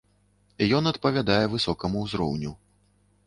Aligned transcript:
Ён 0.77 0.83
адпавядае 0.91 1.43
высокаму 1.53 2.01
ўзроўню. 2.05 2.51